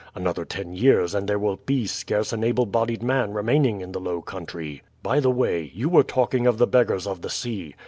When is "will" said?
1.37-1.57